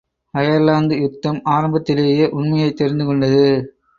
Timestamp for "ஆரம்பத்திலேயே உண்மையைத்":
1.43-2.81